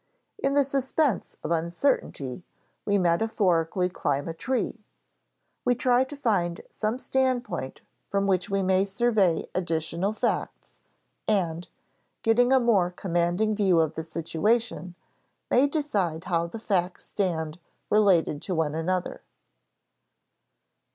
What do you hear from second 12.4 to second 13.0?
a more